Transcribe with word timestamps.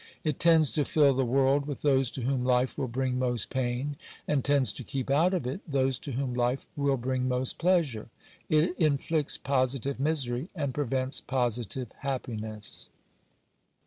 It 0.23 0.39
tends 0.39 0.71
to 0.71 0.83
fill 0.83 1.13
the 1.13 1.23
world 1.25 1.67
with 1.67 1.83
those 1.83 2.09
to 2.17 2.23
whom 2.23 2.43
life 2.43 2.75
will 2.75 2.87
bring 2.87 3.19
most 3.19 3.51
pain, 3.51 3.97
and 4.27 4.43
tends 4.43 4.73
to 4.73 4.83
keep 4.83 5.11
out 5.11 5.31
of 5.31 5.45
it 5.45 5.61
those 5.67 5.99
to 5.99 6.13
whom 6.13 6.33
life 6.33 6.65
will 6.75 6.97
bring 6.97 7.27
most 7.27 7.59
pleasure. 7.59 8.09
It 8.49 8.75
inflicts 8.79 9.37
positive 9.37 9.99
misery, 9.99 10.49
and 10.55 10.73
prevents 10.73 11.21
positive 11.21 11.89
happiness. 11.99 12.89